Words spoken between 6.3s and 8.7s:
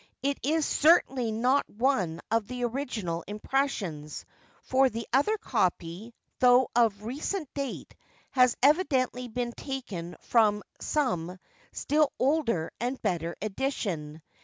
though of recent date, has